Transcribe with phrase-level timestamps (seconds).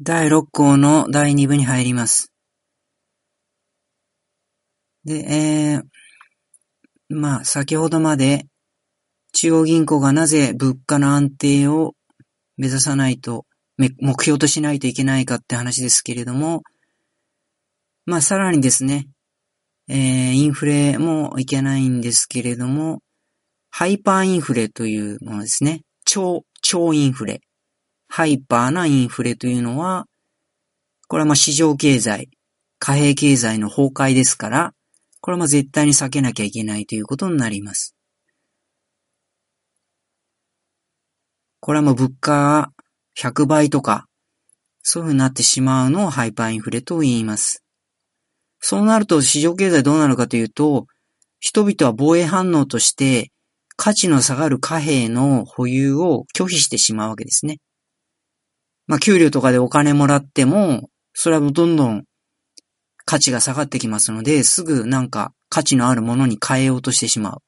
[0.00, 2.32] 第6項の第2部に入ります。
[5.04, 8.46] で、えー、まあ、先ほどまで
[9.32, 11.94] 中央銀行がなぜ物価の安定を
[12.56, 16.62] 目指さないと、目標としないといけないかって話ですけれども、
[18.04, 19.08] まあ、さらにですね、
[19.88, 23.00] えー、インフレもいけないんですけれども、
[23.70, 25.82] ハイパーインフレというものですね。
[26.04, 27.40] 超、超インフレ。
[28.14, 30.04] ハイパーなインフレというのは、
[31.08, 32.28] これはまあ市場経済、
[32.78, 34.74] 貨幣経済の崩壊ですから、
[35.22, 37.96] これはまあ絶対に避けなきゃいけないということになります。
[41.60, 42.72] これはもう物価が
[43.18, 44.04] 100倍とか、
[44.82, 47.64] そういうふうになってしまうのをハイパーインフレと言います。
[48.60, 50.84] そうなると市場経済どうなるかというと、
[51.40, 53.30] 人々は防衛反応として
[53.76, 57.56] 価値の下がる貨幣の保有を拒否してしまうわけですね。
[58.92, 62.04] まあ、給料とかでお金もらっても、それはどんどん
[63.06, 67.38] 価値が下がってきますので、すぐなんか価値のあるものに変えようとしてしまう。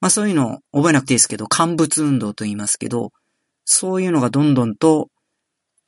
[0.00, 3.10] まあそういうの覚えなくていいですけど、乾物運動と言いますけど、
[3.66, 5.10] そういうのがどんどんと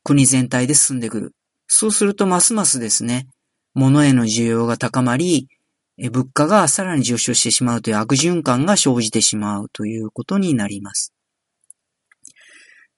[0.02, 1.32] 国全体で進んでくる。
[1.66, 3.26] そうするとますますですね、
[3.72, 5.48] 物への需要が高まり、
[5.96, 11.14] 物価がさらに上昇してしまうという悪循環が生じてしまうということになります。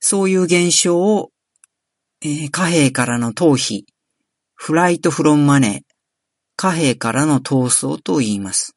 [0.01, 1.31] そういう現象を、
[2.29, 3.85] えー、貨幣からの逃避、
[4.57, 5.95] フライトフロンマネー、
[6.57, 8.75] 貨幣からの逃走と言います。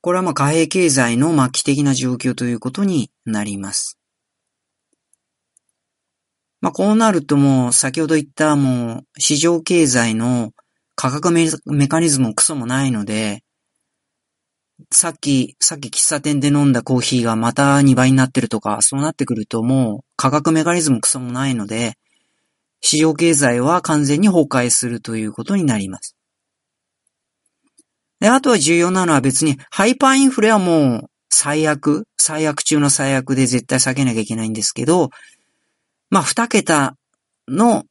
[0.00, 3.98] これはまあ貨幣経済の末期的な状況ということになります。
[6.62, 10.52] まあこうなるともう先ほど言ったもう市場経済の
[10.94, 11.50] 価格メ
[11.86, 13.42] カニズムもクソもないので、
[14.90, 21.98] さっき、さっき喫茶店で飲んだコーヒーがまた2倍になってるとか、そうなってくるともう価格メカニズムクソもないので、
[22.80, 26.16] 市場経済は完全に崩壊するということになります。
[28.20, 35.10] で、あとは重要なのは別に、ハイパーインフレはもう最悪、最悪中の最悪で絶対避けなきゃいけないんですけど、
[36.10, 36.96] まあ、二桁
[37.46, 37.84] の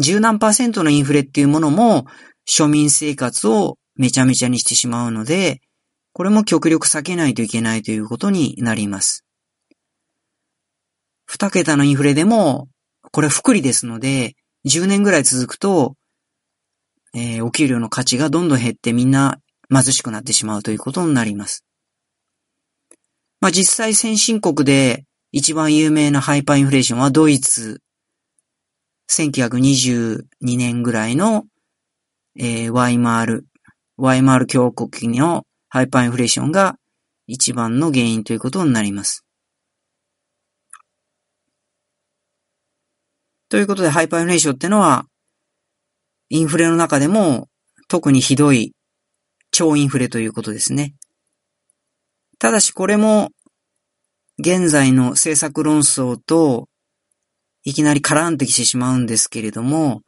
[0.00, 2.06] 十何パーセントのインフレっていうものも、
[2.48, 5.60] 庶民生活をめちゃめちゃにしてしまうので、
[6.12, 9.24] これも極力避けないといけないということになります。
[11.26, 12.68] 二桁のインフレでも、
[13.14, 14.34] これ福利ですので、
[14.66, 15.94] 10年ぐらい続くと、
[17.14, 19.38] えー、お給料の価値がどんどん減ってみんな
[19.72, 21.64] 貧しくなってしまうということになります。
[23.40, 27.80] まあ実際先進国で一番有名なハイパーインフレーションはドイツ、
[29.08, 31.44] 1922年ぐらいの
[32.36, 33.46] えー、ワイマール、
[33.96, 36.76] ワイマール共和国のハイパーインフレーションが
[37.28, 39.23] 一番の原因ということになります。
[43.54, 45.06] ということで、ハイパーインフレーションってのは、
[46.28, 47.46] インフレの中でも
[47.86, 48.72] 特にひどい
[49.52, 50.96] 超インフレということですね。
[52.40, 53.30] ただしこれも
[54.40, 56.66] 現在の政策論争と
[57.62, 60.02] いきなり絡んできてしまうんですけれども、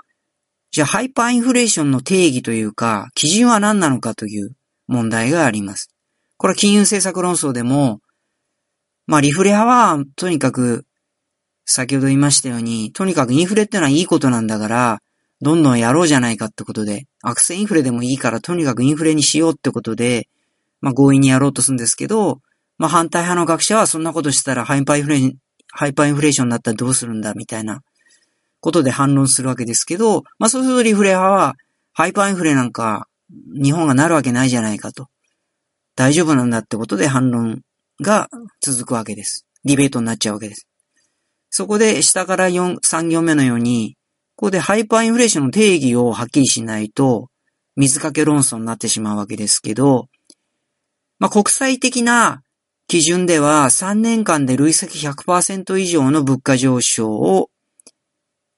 [0.73, 4.57] じゃあハイパーインフレーションの定義というか、基準は何なのかという
[4.89, 5.95] 問題があります。
[6.37, 8.01] これは金融政策論争でも、
[9.07, 10.85] まあリフレ派はとにかく、
[11.67, 15.03] 先ほど言いましたように、とにかくインフレってのはいいことなんだから、
[15.43, 20.29] どんどんやろうじゃないかってことで、悪性インフレでもいいからとにかくインフレにしようってことで、
[20.81, 22.41] まあ強引にやろうとするんですけど、
[22.79, 25.35] まあ反対派の学者はそんなことしたらハイパーインフレ、
[25.73, 27.83] ハイパーインフレーションになったらどうするんだみたいな
[28.61, 31.57] ことで反論するわけですけど、まあそうするとリフレ派は、
[31.93, 33.09] ハイパーインフレなんか
[33.61, 35.09] 日本がなるわけないじゃないかと。
[35.97, 37.63] 大丈夫なんだってことで反論
[38.01, 38.29] が
[38.61, 39.47] 続くわけです。
[39.65, 40.67] ディベートになっちゃうわけです。
[41.51, 43.97] そこで下から4、3行目のように、
[44.37, 47.29] ここでハイパーインフレーションの定義をはっきりしないと、
[47.77, 50.09] 水かけ論争になってしまうわけですけど、
[51.19, 52.43] まあ、国際的な
[52.89, 57.51] 基準では3年間で累積100%以上の物価上昇を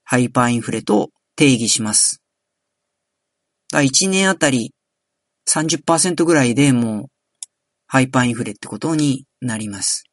[0.04, 2.22] ハイパーインフレと定義します。
[3.70, 4.72] だ1年あたり
[5.48, 7.06] 30%ぐらいでもう
[7.86, 10.07] ハイパーインフレってことになります。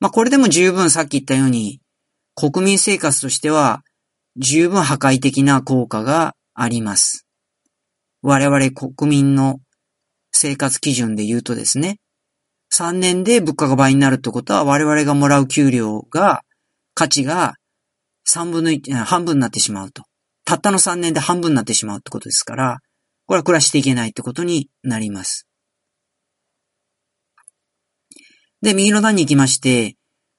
[0.00, 1.80] まあこれでも十分さっき言ったように
[2.34, 3.82] 国民生活としては
[4.36, 7.26] 十分破壊的な効果があります。
[8.22, 9.60] 我々国民の
[10.30, 11.98] 生活基準で言うとですね、
[12.72, 16.42] 3年で物価が倍になるってことは我々がもらう給料が
[16.94, 17.54] 価値が
[18.28, 20.04] 3分の1、半分になってしまうと。
[20.44, 22.78] たったの3年で半分になってしまうってことですから、
[23.26, 25.47] これは暮らしていけないってことになります。
[28.62, 29.96] で、右の段に行きまして、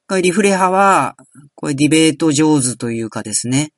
[0.07, 1.15] これリフレ派は、
[1.55, 3.71] これディベート上手というかですね、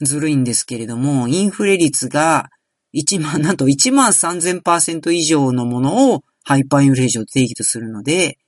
[0.00, 2.48] ずるいんですけれども、インフレ率が
[2.94, 8.38] 1万、なんと1万3000%以上のものをハイパーインフレーションと定義とするので、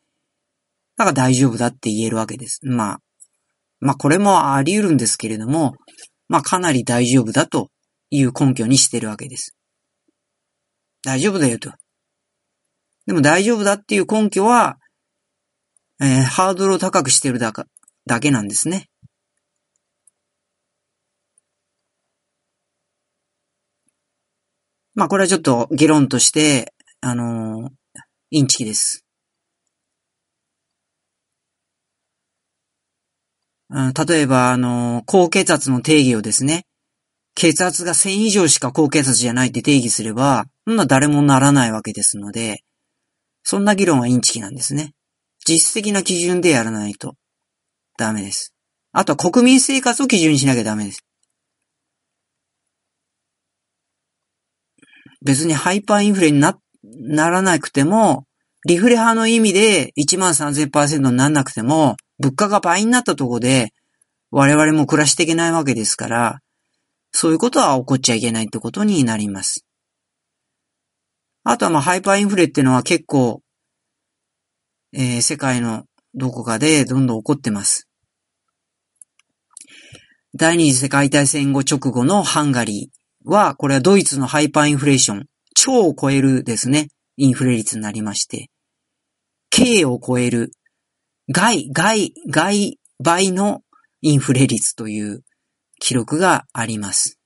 [0.96, 2.60] だから大丈夫だって言えるわけです。
[2.62, 3.00] まあ、
[3.80, 5.74] まあこれもあり得るんですけれども、
[6.28, 7.70] まあかなり大丈夫だと
[8.10, 9.56] いう根拠にしてるわけです。
[11.02, 11.72] 大丈夫だよと。
[13.06, 14.78] でも大丈夫だっていう根拠は、
[16.02, 17.66] えー、ハードルを高くしてるだか
[18.06, 18.88] だけなんですね。
[24.94, 27.70] まあこれはちょっと議論として、あのー、
[28.30, 29.04] インチキです。
[33.70, 36.64] 例えば、あのー、高血圧の定義をですね、
[37.34, 42.64] 血圧が1000以上しか高血圧じゃないって定義すれば、そんな誰もならないわけですので、
[43.42, 44.92] そんな議論はインチキなんですね。
[45.48, 47.14] 実質的な基準でやらないと
[47.98, 48.54] ダメです。
[48.92, 51.04] あとは国民生活を基準にしなきゃダメです。
[55.22, 58.24] 別にハイパーインフレにな、ならなくても、
[58.66, 63.72] リフレ派の意味で1万3000%にならなくても、物価が倍になったところで、
[64.30, 66.40] 我々も暮らしていけないわけですから、
[67.12, 69.64] そういうことは起こっちゃいけないってことになります。
[71.42, 73.42] あとはまあハイパーインフレっていうのは結構、
[74.92, 75.84] えー、世界の
[76.14, 77.88] どこかでどんどん起こってます。
[80.34, 88.48] 第二次世界大戦後直後のハンガリーは、これはドイツのハイパーインフレーション、超を超えるですね、インフレ率になりまして、
[89.50, 90.52] K を超える、
[91.28, 93.62] 外、外、外倍の
[94.02, 95.22] インフレ率という
[95.80, 97.18] 記録があります。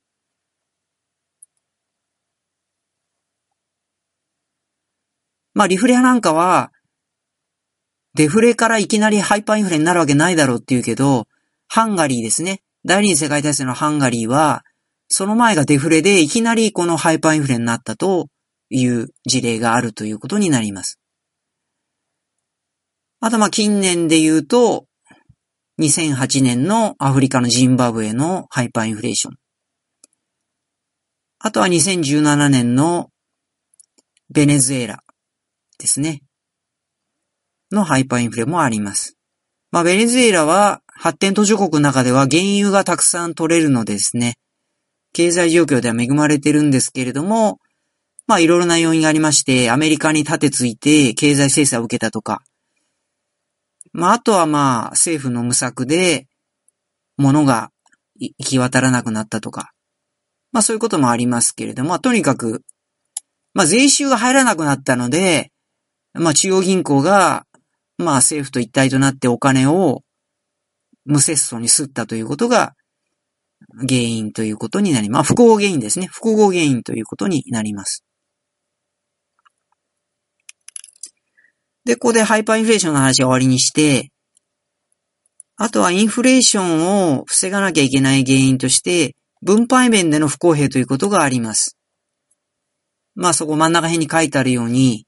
[5.53, 6.73] まあ、リフレ派なんかは、
[8.15, 11.27] デフレからいきなりハイパーインフレになるわけないだろうって言うけど、
[11.69, 12.63] ハンガリーですね。
[12.85, 14.63] 第二次世界大戦のハンガリーは、
[15.09, 18.29] その前がデフレでいきなりこのハイパーインフレになったと
[18.71, 21.01] いう事例があるということになります。
[23.21, 24.87] あとまあ近年で言うと、
[25.81, 29.35] 2008年のアフリカのジンバブエのハイパーインフレーション。
[31.41, 33.11] あとは2017年の
[34.31, 35.01] ベネズエラ
[35.79, 36.23] ですね。
[37.73, 39.17] のハイパーインフレもあります。
[39.71, 44.37] まあ、ベネズエラは発展途上国の中では原油がたくさん取れるのですね、
[45.13, 47.59] 経済状況では恵まれてるんですけれども、
[48.27, 52.43] まあいろいろな要因がありまして、アメリカに立てついて経済制裁を受けたとか、
[53.93, 56.27] まあ、あとはまあ、政府の無策で、
[57.17, 57.71] 物が
[58.17, 59.73] 行き渡らなくなったとか、
[60.53, 62.63] まあそういうこともありますけれども、まあとにかく、
[63.55, 65.53] まあ税収が入らなくなったので、
[66.13, 67.47] まあ中央銀行が、
[67.99, 70.03] まあ政府と一体となってお金を
[71.05, 72.75] 無節操に吸ったということが
[73.79, 75.17] 原因ということになります。
[75.17, 76.07] まあ複合原因ですね。
[76.07, 78.05] 複合原因ということになります。
[81.85, 84.11] で、ここでハイパーインフレーションの話を終わりにして、
[85.57, 91.77] あとはインフレーションを防がなきゃいけない原因として、分配面での不公平ということがあります。
[93.15, 95.07] まあそこ真ん中辺に書いてあるように、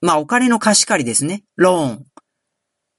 [0.00, 1.42] まあお金の貸し借りですね。
[1.56, 2.04] ローン。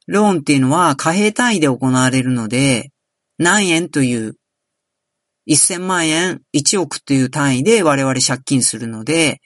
[0.08, 2.92] ローンっていうのは貨幣単位で行われるので、
[3.38, 4.36] 何円という、
[5.48, 9.40] 1000万円、1億という単位で我々借金するので、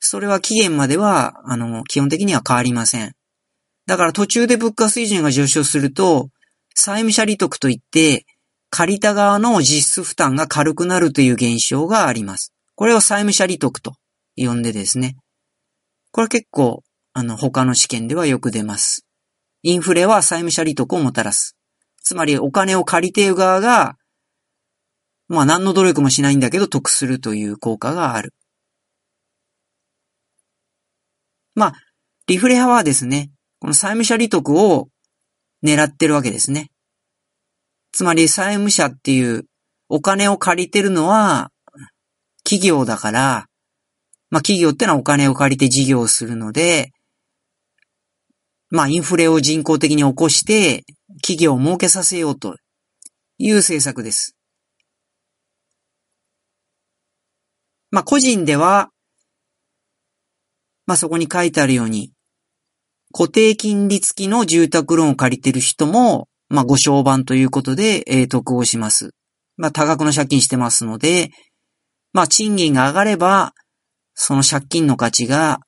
[0.00, 3.12] それは期限までは、あの、基本的には変わりません。
[3.86, 6.28] だから途中で物価水準が上昇すると、
[6.74, 8.24] 債務者利得といって、
[8.70, 12.52] 借りた側の実質負担が軽くなるという現象があります。
[12.74, 13.94] これを債務者利得と
[14.36, 15.16] 呼んでですね。
[16.10, 19.06] これ結構、あの、他の試験ではよく出ます。
[19.62, 21.56] インフレは債務者利得をもたらす。
[22.02, 23.96] つまりお金を借りている側が、
[25.26, 28.32] まあ何の努力もしないんだけど得するという効果がある。
[31.54, 31.74] まあ、
[32.28, 34.88] リフレ派はですね、この債務者利得を
[35.64, 36.70] 狙ってるわけですね。
[37.92, 39.44] つまり債務者っていう
[39.88, 41.50] お金を借りてるのは
[42.44, 43.46] 企業だから、
[44.30, 46.92] まあ企業ってのはお金を借りて事業をするので、
[48.70, 50.84] まあインフレを人工的に起こして
[51.22, 52.56] 企業を儲けさせようと
[53.38, 54.36] いう政策です。
[57.90, 58.90] まあ個人では
[60.88, 62.12] まあ、そこに書いてあるように、
[63.12, 69.10] 固定金利付きの住宅ローンを借りてる人も、まあ、ご商売ということで、えー、得をします。
[69.58, 71.28] まあ、多額の借金してますので、
[72.14, 73.52] まあ、賃金が上がれば、
[74.20, 75.60] その借金の価値が、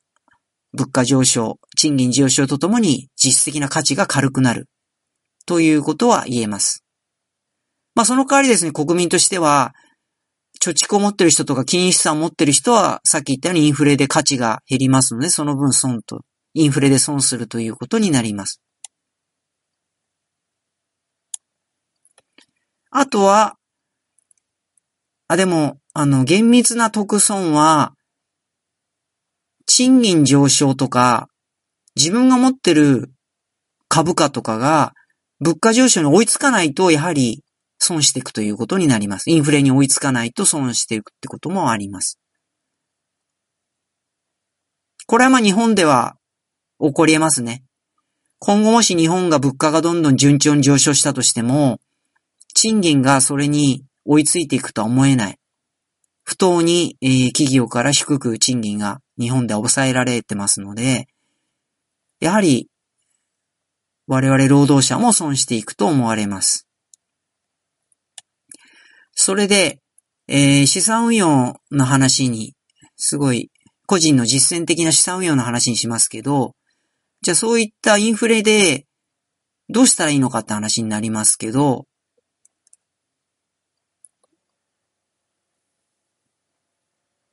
[0.73, 4.67] 物価上昇、賃金上昇とともに実質的な価値が軽くなる。
[5.45, 6.83] ということは言えます。
[7.95, 9.71] まあその代わりですね、国民としては、
[10.61, 16.19] 貯蓄を持ってる人とか金融資産を持ってる人は、さっき言ったようにインフレで価値が減りますので、その分損と、
[16.53, 18.61] インフレで損するということになります。
[22.89, 23.55] あとは、
[25.29, 27.93] あ、でも、あの、厳密な得損は、
[29.73, 31.29] 賃金上昇とか、
[31.95, 33.09] 自分が持ってる
[33.87, 34.91] 株価とかが
[35.39, 37.41] 物価上昇に追いつかないと、やはり
[37.79, 39.29] 損していくということになります。
[39.29, 42.19] インフレに追いつかないと損していくってこともあります。
[45.07, 46.17] これはまあ日本では
[46.81, 47.63] 起こり得ますね。
[48.39, 51.79] 今後もし日本が物価がどんどん順調に上昇したとしても、
[52.53, 55.37] 賃金がそれに追いついていくとは思えない。
[56.23, 61.07] 不当に、えー、企業から低く賃金が日本で抑えられてますので、
[62.19, 62.69] やはり
[64.07, 66.67] 我々労働者も損していくと思われます。
[69.13, 69.79] それで、
[70.27, 72.55] えー、資産運用の話に、
[72.97, 73.51] すごい
[73.85, 76.55] 個人の実践的な資産運用の話にしますけど、
[77.21, 78.85] じゃあそういったインフレで
[79.69, 81.85] どうしたらいいのかって話になりますけど、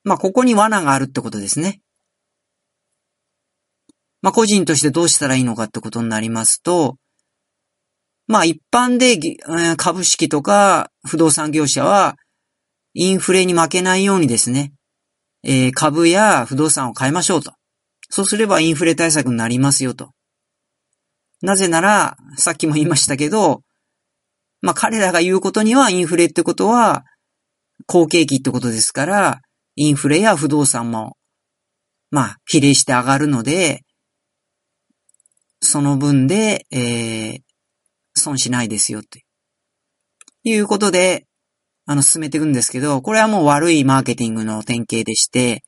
[0.08, 1.82] まあ、ここに罠があるってことですね。
[4.22, 6.96] まあ、個人としてどうしたらいいのかってことになりますと、
[8.26, 9.18] まあ、一般で
[9.76, 12.16] 株式とか不動産業者は、
[12.94, 14.72] インフレに負けないようにですね、
[15.44, 17.52] えー、株や不動産を買いましょうと。
[18.10, 20.10] そうすればインフレ対策になりますよと。
[21.42, 23.60] なぜなら、さっきも言いましたけど、
[24.62, 27.04] まあ彼らが言うことにはインフレってことは、
[27.86, 29.40] 好景気ってことですから、
[29.80, 31.16] インフレや不動産も、
[32.10, 33.84] まあ、比例して上がるので、
[35.60, 37.40] その分で、えー、
[38.16, 39.20] 損しないですよ、と
[40.42, 41.26] いうことで、
[41.86, 45.62] あの、進めていくんですけど、これはもう悪いマーケティングの典型でして、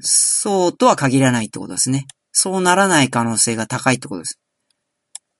[0.00, 2.06] そうとは限らないってことですね。
[2.32, 4.40] そうならない可能性が高いってことです。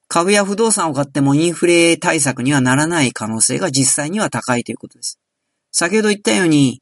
[0.07, 5.19] 株や不動産を買ってもインフレ対策にはならない可能性が実際には高いということです。
[5.73, 6.81] 先ほど言ったように、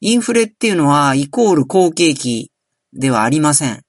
[0.00, 2.50] インフレっていうのはイコール好景気
[2.92, 3.82] ではありません。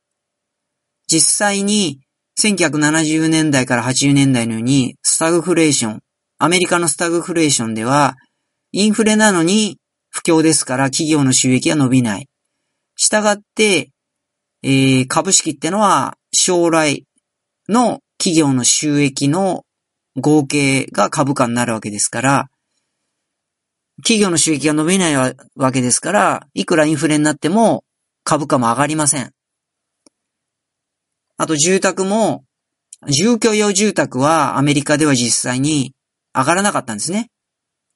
[1.08, 2.02] 実際に
[2.40, 6.00] 1970年代から80年代のようにスタグフレーション、
[6.38, 8.16] アメリカのスタグフレーションでは
[8.74, 9.78] インフレなのに
[10.10, 12.28] 不況ですから企業の収益が伸びない。
[12.98, 13.92] したがって、
[14.64, 17.06] えー、株式ってのは将来
[17.70, 19.64] の企業の収益の
[20.18, 22.51] 合計が株価になるわけですから、
[24.04, 27.84] 企業の収益が伸びないわけですから、いくらインフレになっても
[28.24, 29.32] 株価も上がりません。
[31.38, 32.44] あと住宅も、
[33.08, 35.96] 住居用住宅はアメリカでは実際に
[36.36, 37.30] 上がらなかったんですね。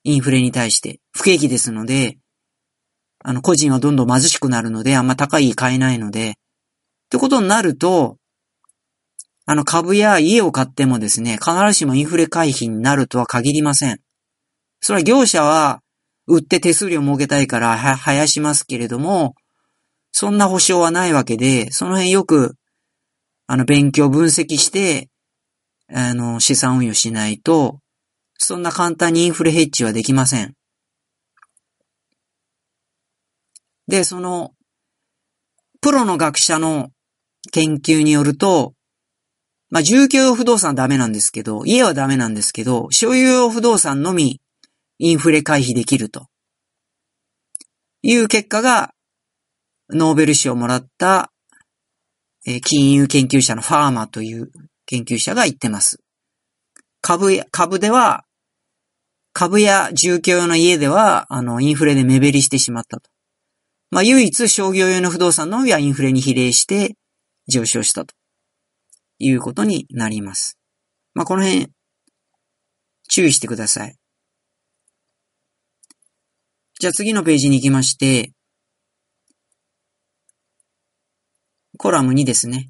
[0.03, 0.99] インフレに対して。
[1.11, 2.17] 不景気ですので、
[3.19, 6.33] あの、個人はどんどん貧しくなるので、あんま高い家買えないので、っ
[7.09, 8.17] てことになると、
[9.47, 13.99] あの株や家を買ってもですね、必ずしもインフレ回避になるとは限りません。
[14.81, 15.81] それは業者は
[16.27, 19.35] 売って手数料儲けたいからは、生やしますけれども、
[20.11, 22.55] そんな保証はないわけで、その辺よく、
[23.47, 25.09] あの、勉強分析して、
[25.93, 27.79] あの、資産運用しないと、
[28.37, 30.53] そんな簡単にインフレヘッジはできません。
[33.87, 34.51] で、その、
[35.81, 36.89] プロの学者の
[37.51, 38.73] 研究によると、
[39.69, 44.41] まあ、住居用不動産はダメなんですけど、家はダメなんですけど、所有用不動産のみ
[44.97, 46.27] インフレ回避できると
[48.01, 48.93] いう結果が、
[49.89, 51.31] ノーベル賞をもらった、
[52.45, 54.51] え金融研究者のファーマーという
[54.85, 55.99] 研究者が言ってます。
[57.01, 58.25] 株や、株では、
[59.33, 63.09] 株や住居用の家では、あの、インフレで目減りしてしまったと。
[63.89, 66.95] まあ、唯一商業用の不動産のみはインフレに比例して
[67.47, 68.13] 上昇したと
[69.19, 70.57] いうことになります。
[71.13, 71.69] まあ、この辺、
[73.09, 73.95] 注意してください。
[76.77, 78.33] じゃあ次のページに行きまして、
[81.77, 82.67] コラム2ですね。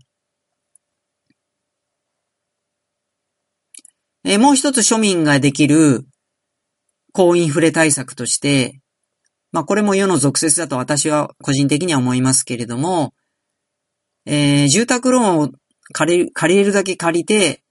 [4.23, 6.05] えもう一つ庶民ができる
[7.13, 8.79] 高インフレ対策として、
[9.51, 13.13] まあこれも世の俗説だと私は個人的には思いますけれども、
[14.27, 15.49] えー、住宅ローンを
[15.93, 17.63] 借りる、借りれるだけ借りて、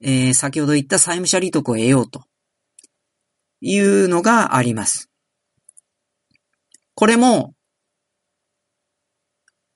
[0.00, 2.24] えー、先ほど言った債務者利得を得ようと
[3.60, 5.07] いうのがあります。
[6.98, 7.54] これも、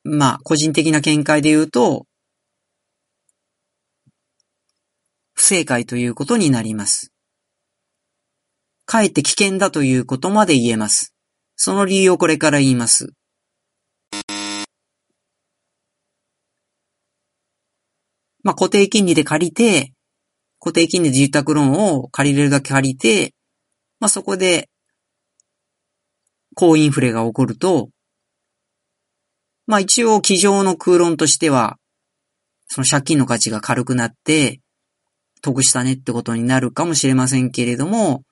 [0.02, 2.06] まあ、個人的な見解で言うと、
[5.32, 7.12] 不正解ということになります。
[8.86, 11.14] かえって危険だということまで言えます。
[11.54, 13.12] その理由をこれから言います。
[18.42, 19.92] まあ、固定金利で借りて、
[20.58, 23.32] 固定金利で住宅ローンを借りれるだけ借りて、
[24.00, 24.71] まあ、そこで、
[26.54, 27.88] 高インフレが起こると、
[29.66, 31.78] まあ一応、机上の空論としては、
[32.66, 34.60] その借金の価値が軽くなって、
[35.42, 38.22] 得したねってことになるかもしれませんけれども、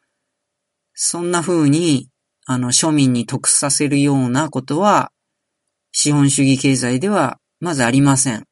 [0.94, 2.08] そんな風に、
[2.46, 5.12] あの、庶民に得させるようなことは、
[5.92, 8.44] 資本主義経済では、まずありません。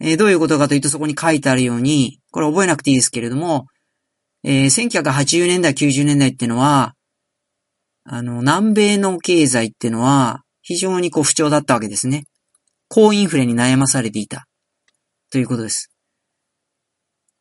[0.00, 3.66] えー、どういうことかというと、そこに書いてあるように、これ覚えなくていいですけれども、
[4.44, 6.94] えー、1980年代、90年代ってのは、
[8.10, 12.24] あの、南米の経済ってのは、非常にこう不調だったわけですね。
[12.88, 14.48] 高インフレに悩まされていた。
[15.30, 15.92] ということです。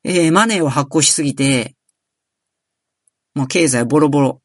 [0.04, 1.76] えー、マネーを発行しすぎて、
[3.34, 4.42] もう経済ボロボロ。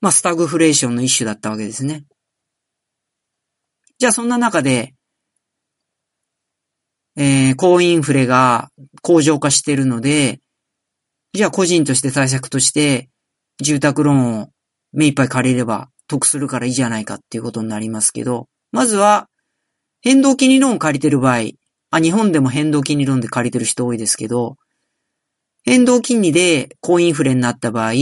[0.00, 2.04] まあ、スタグフレーションの一種だったわけですね。
[3.98, 4.94] じゃあそんな中で、
[7.16, 8.70] えー、高インフレが
[9.02, 10.40] 向上化しているので、
[11.34, 13.09] じゃあ個人として対策として、
[13.60, 14.48] 住宅ローンを
[14.92, 19.28] 目いっぱい借りれば得するからいいじゃないかっていうことになりますけど、まずは、
[20.00, 21.50] 変動金利ローンを借りてる場合、
[21.90, 24.56] あ、日本でも変動金利ローンで借りてる人多いですけど、
[25.62, 27.92] 変動金利で高インフレになった場合、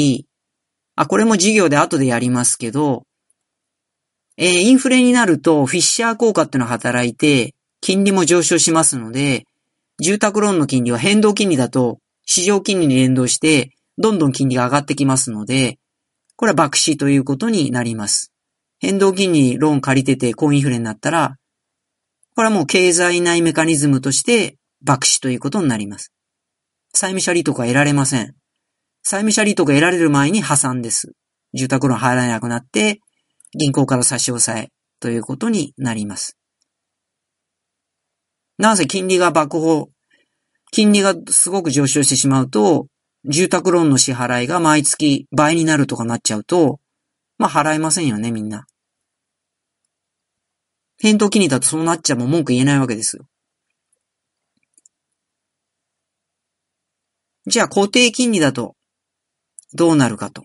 [0.94, 3.04] あ、これも事業で後でやりますけど、
[4.36, 9.44] えー、インフレになるとフィッシャー効果っていうのが働いて、金利も上昇しますので、
[10.00, 15.78] 住宅ローンの金利は変動金利だと市場金利に連動して、どんどん金利が上がってきますので、
[16.36, 18.32] これは爆死ということになります。
[18.78, 21.36] 変動金利ローン借りてて高インフレになったら、
[22.36, 26.12] これはもう経済内メカニズムとして爆死ということになります。
[26.94, 28.34] 債務者利得は得られません。
[29.02, 31.12] 債務者利得が得られる前に破産です。
[31.54, 33.00] 住宅ローン払えなくなって、
[33.58, 36.36] 銀行から差し押さえということになります。
[38.58, 39.86] なぜ金利が爆破、
[40.70, 42.86] 金利がすごく上昇してしまうと、
[43.28, 46.80] 住宅ローンの支払いが毎月倍になるとかなっちゃうと、
[47.36, 48.66] まあ払えませんよね、みんな。
[50.98, 53.26] 変動金利だとそうなっちゃうも文句言えないわけですよ。
[57.46, 58.74] じゃあ固定金利だと
[59.74, 60.42] どうなるかと。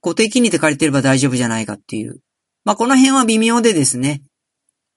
[0.00, 2.20] 固定金利で借りてれば大丈夫じゃないかっていう。
[2.64, 4.22] まあこの辺は微妙でですね。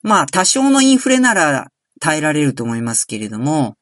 [0.04, 3.78] まあ多少のインフレなら耐えられると思いますけれども、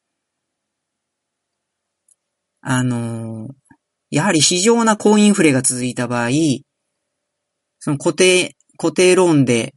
[2.60, 3.48] あの
[4.10, 6.30] やはり非常な高インフレが続いた場合、
[7.78, 9.74] その固定、固定ローンで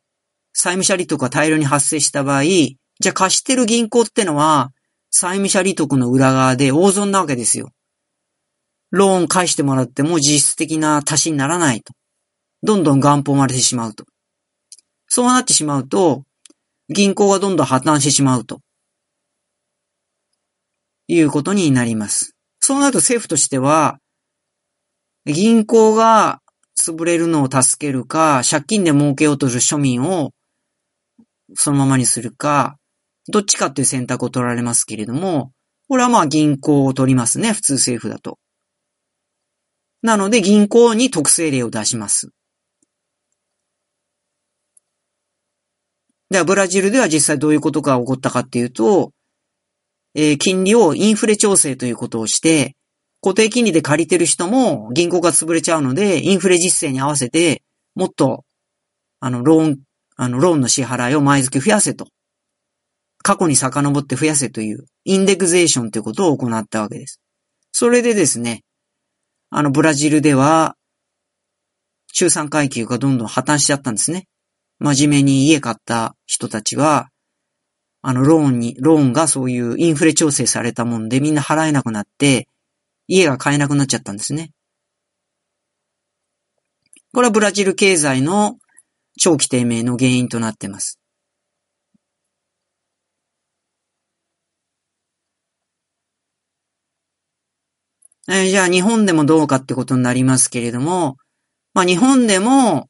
[0.51, 4.71] 債務者利得が大量に発生した場合、じゃあ貸してる銀行ってのは、
[5.09, 7.69] 債務者利得の裏側で大損なわけですよ。
[8.91, 11.93] ローン返してもらっても実質的な足しにならないと。
[12.61, 14.05] どんどん元本割れてしまうと。
[15.07, 16.23] そうなってしまうと、
[16.89, 18.59] 銀行がどんどん破綻してしまうと。
[21.07, 22.35] いうことになります。
[22.59, 23.99] そうなると政府としては、
[25.25, 26.41] 銀行が
[26.79, 30.31] 潰れるのを助けるか、借金で儲けようとする庶民を
[31.55, 32.77] そのままにするか、
[33.27, 35.51] どっちかっていう選択を取られますけれども、
[35.87, 38.39] これはまあ銀行を取りますね、普通政府だと。
[40.01, 42.31] なので銀行に特性例を出します。
[46.33, 49.11] では、ブラジルでは実際どういうことが起こったかっていうと、
[50.15, 52.75] えー、金利をインフレ調整ということをして、
[53.21, 57.61] 固定金利で借りてる人も銀行が潰れちゃうので、インフレ実勢に合わせて、
[57.93, 58.45] もっと、
[59.19, 59.79] あの、ローン、
[60.15, 62.07] あの、ローンの支払いを毎月増やせと。
[63.21, 67.21] 過去に遡って増やせという、インデクゼーションということを行ったわけです。
[67.71, 68.63] それでですね、
[69.51, 70.75] あの、ブラジルでは、
[72.11, 74.25] 中産階級がどんどん破綻しちゃったんですね。
[74.79, 77.09] 真面目に家買った人たちは、
[78.01, 82.47] あの、ローンに、ローンがそういうインフレ調整されたもんでみんな払えなくなって、
[83.07, 84.51] 家が買えなくなっちゃったんですね。
[87.13, 88.57] これはブラジル経済の
[89.19, 90.99] 長期低迷の原因となっています。
[98.27, 101.17] えー、じゃあ日本でもどうかってことになりますけれども、
[101.73, 102.89] まあ日本でも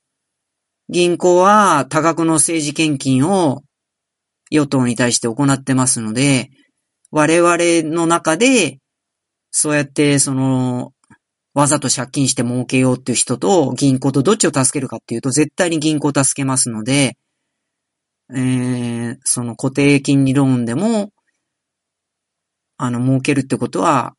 [0.90, 3.64] 銀行は多額の政治献金を
[4.52, 6.50] 与党に対して行ってますので、
[7.12, 8.80] 我々の中で、
[9.52, 10.94] そうやってその、
[11.54, 17.18] わざと借金して儲けようっていう人と銀行とどっちを助けるかっていうと、絶対に銀行を助けますので、
[18.34, 21.12] えー、その固定金利ローンでも、
[22.78, 24.16] あの、儲けるってことは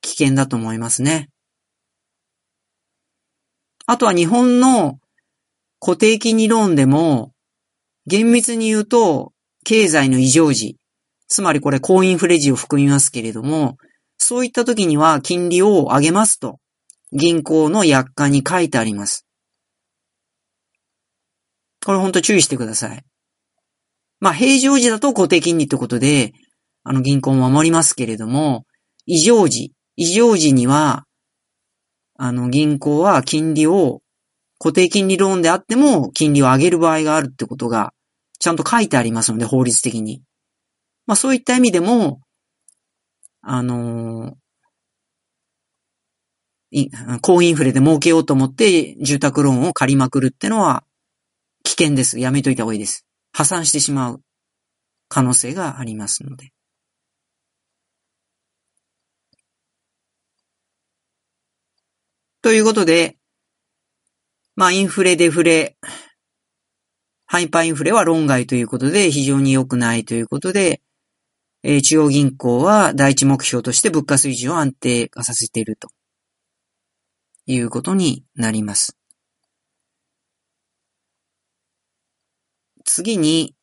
[0.00, 1.28] 危険だと思いますね。
[3.86, 4.99] あとは日本の
[5.80, 7.32] 固定金利ローンでも、
[8.06, 9.32] 厳密に言うと、
[9.64, 10.76] 経済の異常時、
[11.26, 13.76] つまりこれ高インフレ時を含みますけれども、
[14.18, 16.58] そういった時には金利を上げますと、
[17.12, 19.26] 銀行の約款に書いてあります。
[21.84, 23.04] これほんと注意してください。
[24.20, 26.32] まあ、平常時だと固定金利ってことで、
[26.84, 28.66] あの銀行を守りますけれども、
[29.06, 31.04] 異常時、異常時には、
[32.16, 34.02] あの銀行は金利を、
[34.62, 37.94] 固定金利ローンであっても金利を上げる場合があるってことが、
[38.38, 40.22] ちゃんと書いてありますので、法律的に。
[41.06, 42.20] まあそういった意味でも、
[43.40, 50.84] あのー、高インフレで儲けようと思って住宅ローンを借りまくるってのは
[51.64, 52.20] 危険です。
[52.20, 53.06] やめといた方がいいです。
[53.32, 54.20] 破産してしまう
[55.08, 56.52] 可能性がありますので。
[62.42, 63.16] ということで、
[64.60, 65.78] まあ、インフレ、デフレ、
[67.24, 70.82] ハイパーインフレは論外ということで、非常に良くないということで、
[71.62, 75.88] えー、中央銀行は第一目標として物価水準を安定化させていると
[77.46, 78.98] いうことになります。
[82.84, 83.54] 次に、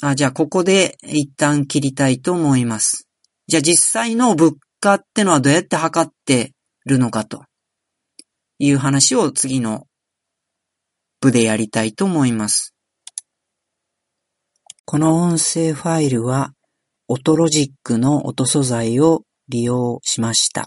[0.00, 3.06] あ、じゃあここで一旦切りたいと思います。
[3.46, 6.54] じゃあ実際の物価ってのはどうやって測って
[6.86, 7.44] るのかと
[8.58, 9.86] いう話を次の
[11.20, 12.74] 部でやりたいと思います。
[14.84, 16.52] この音声ファイルは
[17.08, 20.66] オトロジックの音素材を利用しました。